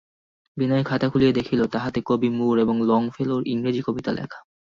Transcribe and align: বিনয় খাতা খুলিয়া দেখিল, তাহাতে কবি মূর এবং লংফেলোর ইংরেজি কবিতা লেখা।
বিনয় 0.57 0.83
খাতা 0.83 1.07
খুলিয়া 1.09 1.33
দেখিল, 1.33 1.61
তাহাতে 1.65 1.99
কবি 2.05 2.29
মূর 2.29 2.55
এবং 2.59 2.75
লংফেলোর 2.81 3.41
ইংরেজি 3.47 3.81
কবিতা 3.81 4.11
লেখা। 4.11 4.39